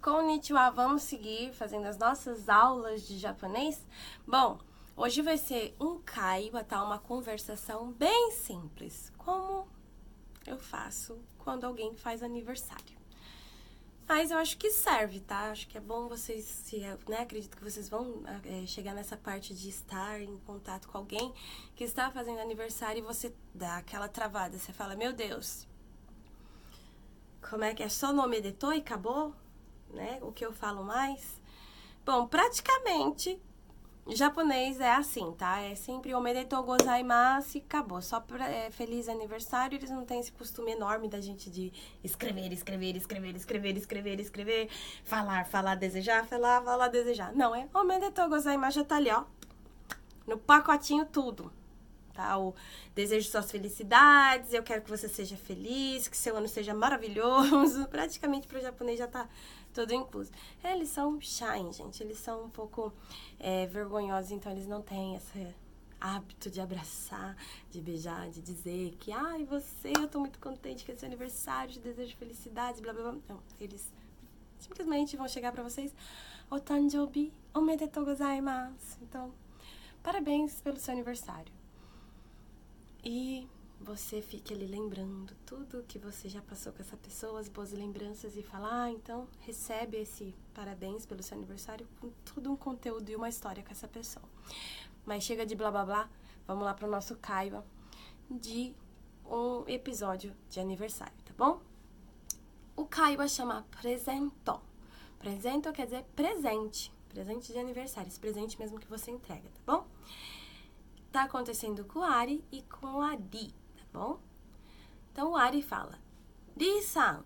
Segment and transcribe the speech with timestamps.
[0.00, 0.70] konnichiwa.
[0.70, 3.86] Vamos seguir fazendo as nossas aulas de japonês?
[4.26, 4.58] Bom,
[4.96, 6.82] hoje vai ser um kaiwa, tá?
[6.82, 9.68] Uma conversação bem simples, como
[10.46, 12.98] eu faço quando alguém faz aniversário.
[14.08, 15.50] Mas eu acho que serve, tá?
[15.50, 17.20] Acho que é bom vocês, se, né?
[17.20, 21.30] Acredito que vocês vão é, chegar nessa parte de estar em contato com alguém
[21.76, 24.56] que está fazendo aniversário e você dá aquela travada.
[24.56, 25.68] Você fala, meu Deus,
[27.50, 27.88] como é que é?
[27.90, 29.34] Só nome de e acabou?
[29.92, 30.18] Né?
[30.22, 31.40] O que eu falo mais?
[32.04, 33.40] Bom, praticamente
[34.14, 35.60] japonês é assim, tá?
[35.60, 38.00] É sempre omedetou gozaimasu e acabou.
[38.00, 42.52] Só pra, é, feliz aniversário, eles não têm esse costume enorme da gente de escrever,
[42.52, 44.68] escrever, escrever, escrever, escrever, escrever,
[45.04, 47.32] falar, falar, desejar, falar, falar, desejar.
[47.34, 49.24] Não, é omedetou gozaimasu já tá ali, ó.
[50.26, 51.52] No pacotinho tudo.
[52.18, 52.36] Tá?
[52.36, 52.52] O
[52.96, 57.86] desejo suas felicidades, eu quero que você seja feliz, que seu ano seja maravilhoso.
[57.86, 59.28] Praticamente pro japonês já tá
[59.72, 60.32] tudo incluso.
[60.64, 62.02] Eles são shy, gente.
[62.02, 62.92] Eles são um pouco
[63.38, 65.54] é, vergonhosos, então eles não têm esse
[66.00, 67.36] hábito de abraçar,
[67.70, 71.72] de beijar, de dizer que, ai, você, eu tô muito contente que é seu aniversário,
[71.72, 73.20] te desejo felicidades, blá blá blá.
[73.28, 73.92] Não, eles
[74.58, 75.94] simplesmente vão chegar para vocês,
[76.50, 78.98] o tanjobi omedetou gozaimasu.
[79.02, 79.32] Então,
[80.02, 81.57] parabéns pelo seu aniversário.
[83.04, 83.48] E
[83.80, 88.36] você fique ali lembrando tudo que você já passou com essa pessoa, as boas lembranças
[88.36, 93.16] e falar, ah, então recebe esse parabéns pelo seu aniversário com todo um conteúdo e
[93.16, 94.24] uma história com essa pessoa.
[95.06, 96.10] Mas chega de blá blá blá,
[96.46, 97.64] vamos lá para o nosso Kaiwa
[98.28, 98.74] de
[99.24, 101.60] um episódio de aniversário, tá bom?
[102.74, 104.60] O Kaiwa chama presento.
[105.18, 109.86] Presento quer dizer presente, presente de aniversário, esse presente mesmo que você entrega, tá bom?
[111.10, 113.54] Tá acontecendo com o Ari e com a Ri
[113.92, 114.20] bom?
[115.12, 115.98] Então o Ari fala:
[116.56, 117.24] Ri-san,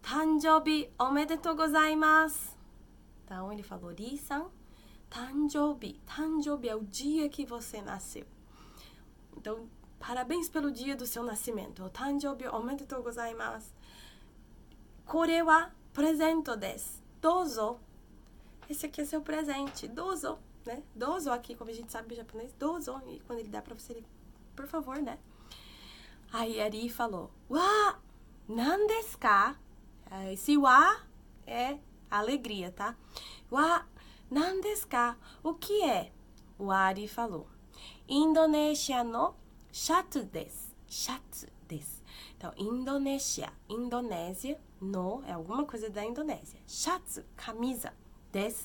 [0.00, 2.56] tanjobi omedetou gozaimasu.
[3.24, 4.46] Então ele falou: Ri-san,
[5.10, 6.00] tanjobi.
[6.06, 8.26] Tanjobi é o dia que você nasceu.
[9.36, 9.68] Então,
[9.98, 11.88] parabéns pelo dia do seu nascimento.
[11.90, 13.74] Tanjobi omedetou gozaimasu.
[15.04, 17.02] Kore wa presento desu.
[17.20, 17.78] Dozo.
[18.68, 19.86] Esse aqui é seu presente.
[19.86, 20.82] Dozo, né?
[20.94, 23.00] Dozo aqui, como a gente sabe em japonês, dozo.
[23.06, 24.06] E quando ele dá pra você, ele,
[24.54, 25.18] por favor, né?
[26.32, 27.98] Aí Ari falou, Wa,
[28.48, 29.56] nandeska?
[30.32, 31.00] Esse wa
[31.46, 31.78] é
[32.10, 32.96] alegria, tá?
[33.50, 33.86] Wa,
[34.30, 35.16] nandeska?
[35.42, 36.12] O que é?
[36.58, 37.48] O Ari falou,
[38.08, 39.34] Indonésia no
[39.72, 40.74] shatsu desu.
[40.86, 42.02] Shatsu desu.
[42.36, 46.60] Então, Indonésia, Indonésia, no é alguma coisa da Indonésia.
[46.66, 47.92] Shatsu, camisa.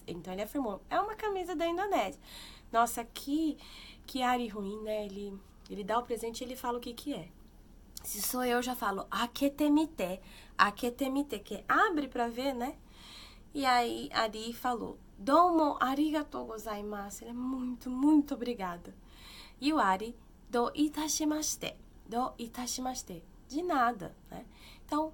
[0.08, 2.20] Então ele afirmou, é uma camisa da Indonésia.
[2.72, 3.58] Nossa, que,
[4.06, 5.06] que Ari ruim, né?
[5.06, 7.30] Ele, ele dá o presente e ele fala o que que é.
[8.04, 10.20] Se sou eu, já falo aketemite,
[10.58, 12.78] aketemite, que abre para ver, né?
[13.54, 17.24] E aí Ari falou, domo arigatou gozaimasu.
[17.24, 18.96] Ele é muito, muito obrigada.
[19.60, 20.16] E o Ari,
[20.50, 21.76] do itashimashite,
[22.08, 24.46] do itashimashite, de nada, né?
[24.86, 25.12] Então,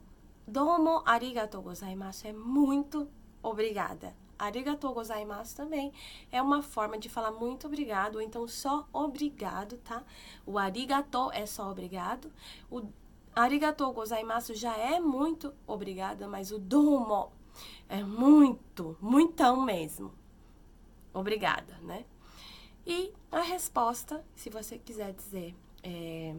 [0.47, 3.09] domo arigatou gozaimasu é muito
[3.41, 4.15] obrigada.
[4.37, 5.93] Arigatou gozaimasu também
[6.31, 10.03] é uma forma de falar muito obrigado, ou então só obrigado, tá?
[10.45, 12.31] O arigato é só obrigado.
[12.69, 12.83] O
[13.33, 17.31] arigatou gozaimasu já é muito obrigada, mas o domo
[17.87, 20.13] é muito, muitão mesmo.
[21.13, 22.05] Obrigada, né?
[22.85, 26.35] E a resposta, se você quiser dizer é,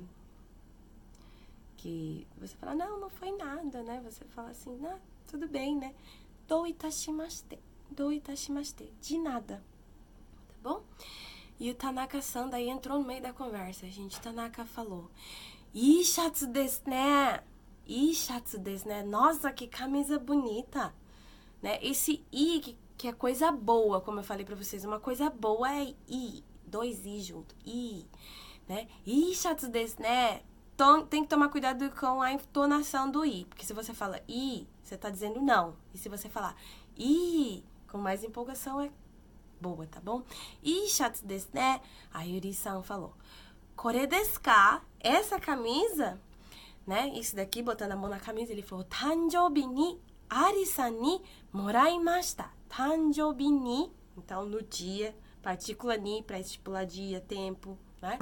[1.77, 4.01] que você fala, não, não foi nada, né?
[4.05, 5.95] Você fala assim, ah, tudo bem, né?
[6.47, 7.59] Do itashimashite
[7.91, 9.63] do itashimashite, de nada.
[10.49, 10.83] Tá bom?
[11.59, 14.21] E o Tanaka-san daí entrou no meio da conversa, gente.
[14.21, 15.11] Tanaka falou:
[15.75, 17.43] Ishatsu desu né?
[17.87, 19.03] Ishatsu desu né?
[19.03, 20.95] Nossa, que camisa bonita.
[21.63, 21.79] Né?
[21.83, 24.85] Esse i, que, que é coisa boa, como eu falei pra vocês.
[24.85, 26.44] Uma coisa boa é i.
[26.67, 27.55] Dois i junto.
[27.65, 28.06] I.
[28.69, 28.87] Né?
[29.06, 30.43] Ishatsu desu né?
[30.77, 33.47] Tom, tem que tomar cuidado com a entonação do i.
[33.47, 35.75] Porque se você fala i, você tá dizendo não.
[35.94, 36.55] E se você falar
[36.99, 37.65] i,
[37.96, 38.90] com mais empolgação é
[39.58, 40.22] boa, tá bom?
[40.62, 41.81] E chat desu né?
[42.12, 43.14] A Yuri-san falou:
[43.75, 44.06] Kore?
[45.00, 46.20] Essa camisa,
[46.87, 47.08] né?
[47.14, 49.98] Isso daqui, botando a mão na camisa, ele falou: Tanjobi ni
[50.28, 51.22] Ari-san ni
[51.52, 52.50] moraimashita.
[52.69, 58.19] Tanjobi ni, então no dia, partícula ni para estipular dia, tempo, né?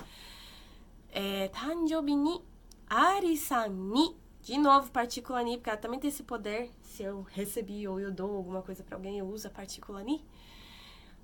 [1.10, 2.40] É, Tanjobi ni
[2.88, 4.14] Ari-san ni
[4.44, 6.70] de novo, partícula ni, porque ela também tem esse poder.
[6.82, 10.22] Se eu recebi ou eu dou alguma coisa para alguém, eu uso a partícula ni.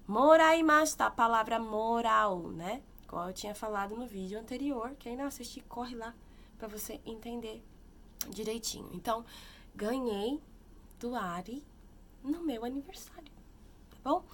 [0.08, 2.82] Moraimashita, a palavra moral, né?
[3.06, 4.96] Como eu tinha falado no vídeo anterior.
[4.98, 6.14] Quem não assistir, corre lá
[6.56, 7.62] para você entender
[8.30, 8.88] direitinho.
[8.94, 9.22] Então,
[9.74, 10.40] ganhei
[10.98, 11.62] do Ari
[12.24, 13.30] no meu aniversário,
[13.90, 14.24] tá bom?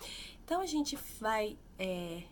[0.45, 2.23] Então a gente vai é,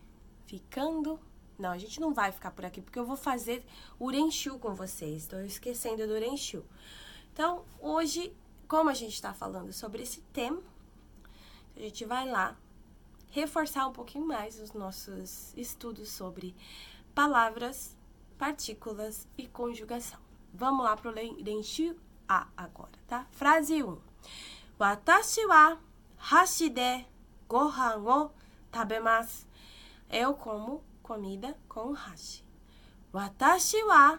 [0.47, 1.19] ficando.
[1.59, 3.65] Não, a gente não vai ficar por aqui, porque eu vou fazer
[3.99, 5.23] o Urenshu com vocês.
[5.23, 6.65] Estou esquecendo do Urenshu.
[7.33, 8.35] Então, hoje,
[8.67, 10.63] como a gente está falando sobre esse tema,
[11.77, 12.57] a gente vai lá
[13.31, 16.55] reforçar um pouquinho mais os nossos estudos sobre
[17.15, 17.97] palavras,
[18.39, 20.21] partículas e conjugação.
[20.53, 21.97] Vamos lá para o Renshu
[22.29, 23.27] A agora, tá?
[23.33, 23.99] Frase 1.
[24.79, 25.79] Watashi wa
[26.17, 27.05] hashi de
[27.49, 28.31] gohan o
[28.71, 29.47] tabemasu.
[30.09, 32.43] Eu como comida com hashi.
[33.13, 34.19] Watashi wa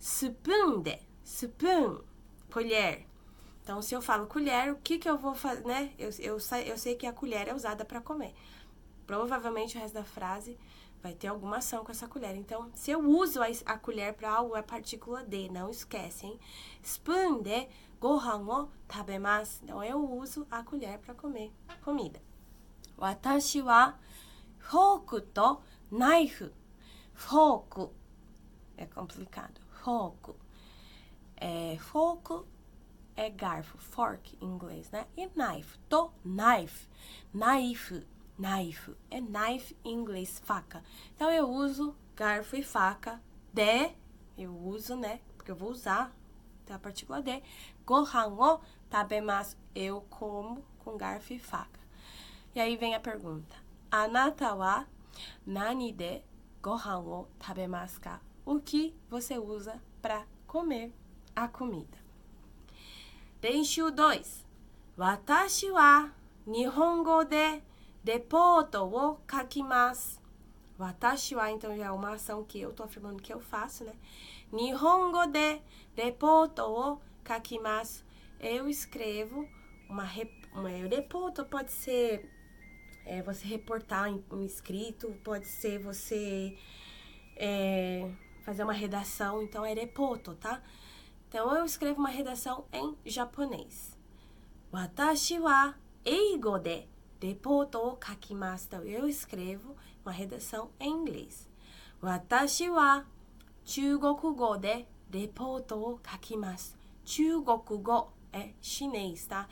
[0.00, 0.98] spoon de.
[1.24, 2.02] Spoon.
[2.50, 3.06] Colher.
[3.62, 5.92] Então, se eu falo colher, o que que eu vou fazer, né?
[5.98, 8.34] Eu, eu, eu sei que a colher é usada para comer.
[9.06, 10.58] Provavelmente o resto da frase
[11.02, 12.34] vai ter alguma ação com essa colher.
[12.36, 16.40] Então, se eu uso a, a colher para algo, é partícula de, não esquece, hein?
[16.82, 17.68] Spoon de
[18.00, 19.60] gohan o tabemasu.
[19.62, 21.52] Então, eu uso a colher para comer
[21.84, 22.20] comida.
[22.98, 23.94] Watashi wa
[24.58, 26.50] foku to knife.
[27.14, 27.92] Foco.
[28.76, 29.60] É complicado.
[29.82, 30.36] Foco.
[31.36, 32.46] É, foco
[33.16, 35.06] é garfo, fork em inglês, né?
[35.14, 36.88] E knife, to knife,
[37.34, 38.06] knife,
[38.38, 40.82] knife, é knife em inglês, faca.
[41.14, 43.20] Então eu uso garfo e faca,
[43.52, 43.92] de,
[44.38, 45.20] eu uso, né?
[45.36, 46.16] Porque eu vou usar,
[46.64, 47.42] tem a partícula de,
[47.84, 51.80] gohan o tabemasu, eu como com garfo e faca.
[52.54, 53.54] E aí vem a pergunta,
[53.90, 54.86] anata wa
[55.46, 56.22] Nani de
[56.62, 58.20] gohan wo tabemasu ka?
[58.44, 60.92] O que você usa para comer
[61.34, 61.98] a comida?
[63.40, 64.46] Denshu 2.
[64.96, 66.10] Watashi wa
[66.46, 67.62] nihongo de
[68.04, 70.20] depoto wo kakimasu.
[70.78, 73.94] Watashi wa, então, já é uma ação que eu estou afirmando que eu faço, né?
[74.52, 75.60] Nihongo de
[75.94, 78.04] depoto wo kakimasu.
[78.38, 79.46] Eu escrevo
[79.88, 80.04] uma...
[80.04, 80.30] Rep...
[80.54, 82.28] uma reporto pode ser
[83.04, 86.56] é, você reportar um escrito, pode ser você
[87.36, 88.10] é,
[88.42, 90.62] fazer uma redação, então reporto, tá?
[91.28, 93.96] Então, eu escrevo uma redação em japonês.
[94.72, 95.74] Watashi wa
[96.04, 96.88] eigo de
[97.22, 98.66] reporto o kakimasu.
[98.66, 101.48] Então, eu escrevo uma redação em inglês.
[102.02, 103.04] Watashi wa
[103.64, 106.74] chugokugo de reporto o kakimasu.
[107.04, 109.48] Chugokugo é chinês, tá?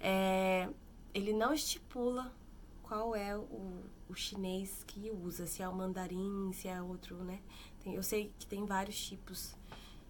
[0.00, 0.68] É,
[1.14, 2.32] ele não estipula
[2.92, 7.40] qual é o, o chinês que usa, se é o mandarim, se é outro, né?
[7.80, 9.56] Tem, eu sei que tem vários tipos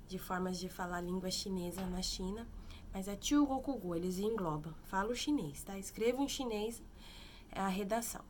[0.08, 2.44] de formas de falar língua chinesa na China,
[2.93, 4.75] mas é Chugokugu, eles englobam.
[4.82, 5.79] Falo chinês, tá?
[5.79, 6.82] Escrevo em chinês
[7.52, 8.25] é a redação.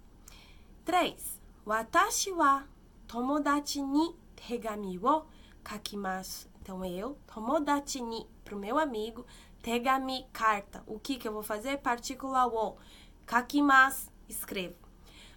[0.84, 1.40] 3.
[1.64, 2.64] Watashi wa
[3.08, 5.25] tomodachi ni tegami wo
[5.64, 6.46] kakimasu.
[6.60, 9.25] Então, eu, tomodachi ni, pro meu amigo,
[9.62, 10.84] tegami, carta.
[10.87, 11.78] O que que eu vou fazer?
[11.78, 12.76] Partícula wo.
[13.25, 14.76] Kakimasu, escrevo.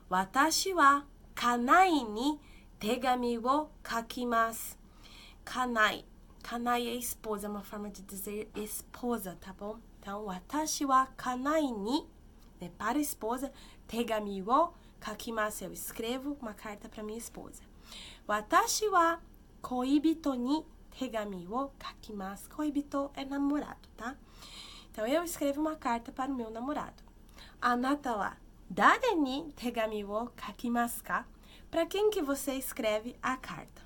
[0.10, 1.04] Watashi wa
[1.34, 2.40] kanai ni
[2.80, 4.76] tegami wo kakimasu.
[5.44, 6.04] Kanai,
[6.48, 9.80] Kanai é esposa, é uma forma de dizer esposa, tá bom?
[10.00, 12.06] Então, watashi wa kanai ni,
[12.62, 13.52] né, para esposa,
[13.88, 17.63] tegami wo kakimasu, eu escrevo uma carta para minha esposa.
[18.27, 19.20] Watashi wa
[19.60, 22.48] koibito ni tegami wo kakimasu.
[22.51, 24.15] Koibito é namorado, tá?
[24.92, 27.04] Então, eu escrevo uma carta para o meu namorado.
[27.60, 28.38] Anata wa
[28.69, 31.25] dare ni tegami wo kakimasu ka?
[31.71, 33.83] Para quem que você escreve a carta?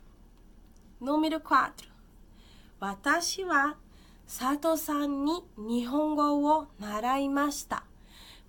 [1.01, 1.93] Número 4.
[2.81, 3.77] 私は
[4.27, 7.85] 佐藤さんに日本語を習いました。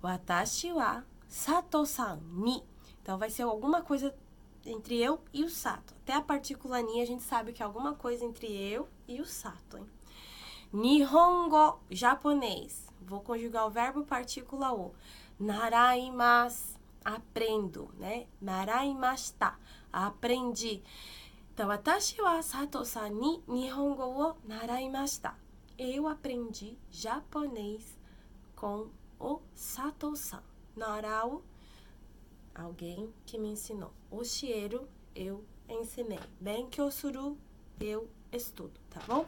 [0.02, 2.62] 私は佐藤さんに.
[3.02, 4.14] Então vai ser alguma coisa
[4.64, 5.94] entre eu e o Sato.
[6.02, 9.24] Até a partícula ni a gente sabe que é alguma coisa entre eu e o
[9.24, 9.86] Sato, hein?
[10.72, 12.86] Nihongo, japonês.
[13.00, 14.92] Vou conjugar o verbo partícula o.
[15.41, 18.27] Naraimas, aprendo, né?
[18.39, 19.57] Naraimashita,
[19.91, 20.83] aprendi.
[21.51, 25.35] Então, watashi wa Sato-san ni wo naraimashita.
[25.79, 27.97] Eu aprendi japonês
[28.55, 30.43] com o Sato-san.
[30.75, 31.43] Narau,
[32.53, 33.91] alguém que me ensinou.
[34.11, 36.19] Oshieru, eu ensinei.
[36.39, 37.35] Benkyou suru,
[37.79, 39.25] eu estudo, tá bom?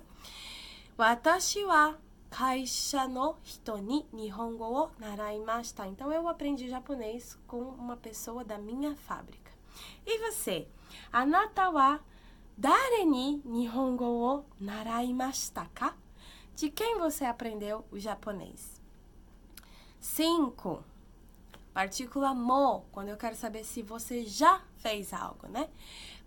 [0.96, 1.98] Watashi wa
[5.86, 9.52] Então, eu aprendi japonês com uma pessoa da minha fábrica.
[10.04, 10.68] E você?
[11.12, 12.00] Anata wa
[12.58, 15.96] Dare ni nihongo naraimashita ka?
[16.56, 18.82] De quem você aprendeu o japonês?
[20.00, 20.84] 5.
[21.72, 25.70] Partícula mo, quando eu quero saber se você já fez algo, né?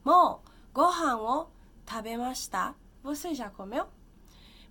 [0.05, 0.41] Mo,
[0.73, 1.47] gohan
[1.85, 2.77] tabemashita.
[3.03, 3.96] Você já comeu?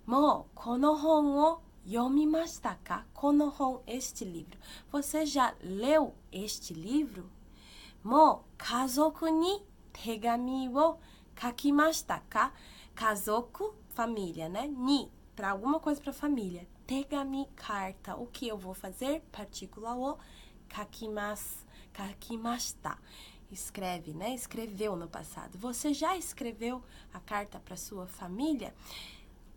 [0.06, 0.92] Mo, kono
[3.58, 4.56] o este livro.
[4.92, 7.28] Você já leu este livro?
[8.04, 9.60] Mo kazoku ni
[9.92, 10.70] tegami
[12.28, 12.52] ka?
[12.94, 14.68] Kazoku, família, né?
[14.68, 16.68] Ni, para alguma coisa para família.
[16.86, 18.14] Tegami, carta.
[18.14, 19.22] O que eu vou fazer?
[19.32, 20.16] Partícula o
[20.68, 22.96] kakimas, kakimashita.
[23.50, 24.34] Escreve, né?
[24.34, 25.58] Escreveu no passado.
[25.58, 26.80] Você já escreveu
[27.12, 28.72] a carta para sua família?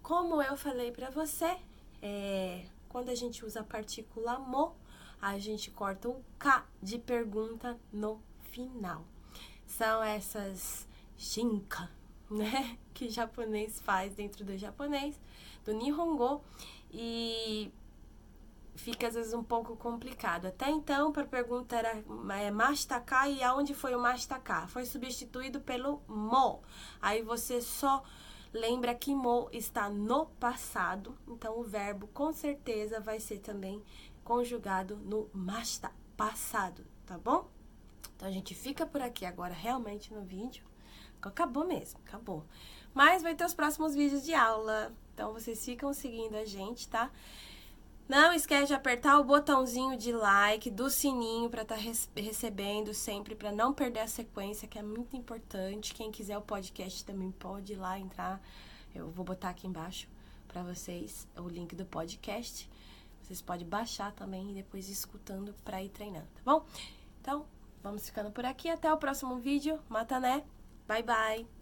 [0.09, 1.55] Como eu falei para você,
[2.01, 4.75] é, quando a gente usa a partícula mo,
[5.21, 9.05] a gente corta o K de pergunta no final.
[9.67, 11.91] São essas shinka,
[12.27, 12.75] né?
[12.91, 15.21] Que o japonês faz dentro do japonês,
[15.63, 16.43] do Nihongo.
[16.91, 17.71] E
[18.73, 20.47] fica às vezes um pouco complicado.
[20.47, 24.65] Até então, para a pergunta era é, mastaka e aonde foi o mastaka?
[24.69, 26.63] Foi substituído pelo mo.
[26.99, 28.03] Aí você só
[28.53, 33.83] lembra que mo está no passado, então o verbo com certeza vai ser também
[34.23, 37.49] conjugado no masta, passado, tá bom?
[38.15, 40.63] Então a gente fica por aqui agora realmente no vídeo.
[41.21, 42.45] Acabou mesmo, acabou.
[42.93, 44.93] Mas vai ter os próximos vídeos de aula.
[45.13, 47.11] Então vocês ficam seguindo a gente, tá?
[48.09, 51.81] Não esquece de apertar o botãozinho de like, do sininho para estar tá
[52.15, 55.93] recebendo sempre, para não perder a sequência, que é muito importante.
[55.93, 58.41] Quem quiser o podcast também pode ir lá entrar.
[58.93, 60.09] Eu vou botar aqui embaixo
[60.47, 62.69] para vocês o link do podcast.
[63.21, 66.65] Vocês podem baixar também e depois ir escutando para ir treinando, tá bom?
[67.21, 67.45] Então,
[67.81, 68.69] Vamos ficando por aqui.
[68.69, 69.79] Até o próximo vídeo.
[69.89, 70.43] Mata né?
[70.87, 71.58] Bye, bye.